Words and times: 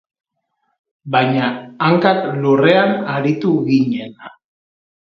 Baina 1.17 1.51
hankak 1.89 2.27
lurrean 2.41 2.99
aritu 3.19 3.57
ginen. 3.71 4.21